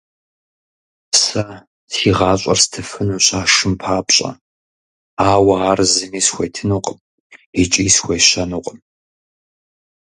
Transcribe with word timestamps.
Сэ 1.21 1.43
си 1.93 2.09
гъащӀэр 2.17 2.59
стыфынущ 2.63 3.25
а 3.39 3.41
шым 3.53 3.73
папщӀэ, 3.81 4.31
ауэ 5.29 5.55
ар 5.69 5.79
зыми 5.93 6.21
схуетынукъым 6.25 6.97
икӀи 7.61 7.85
схуещэнукъым. 7.95 8.79